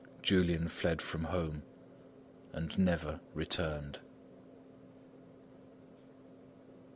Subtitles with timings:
[0.23, 1.61] Julian fled from home
[2.53, 3.99] and never returned.